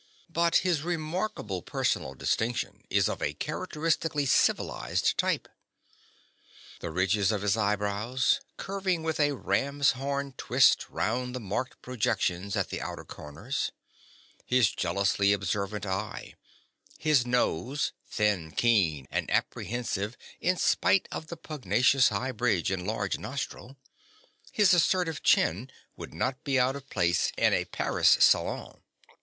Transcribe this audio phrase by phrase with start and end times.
[0.31, 5.47] But his remarkable personal distinction is of a characteristically civilized type.
[6.79, 12.55] The ridges of his eyebrows, curving with a ram's horn twist round the marked projections
[12.55, 13.71] at the outer corners,
[14.43, 16.33] his jealously observant eye,
[16.97, 23.19] his nose, thin, keen, and apprehensive in spite of the pugnacious high bridge and large
[23.19, 23.77] nostril,
[24.51, 28.81] his assertive chin, would not be out of place in a Paris salon.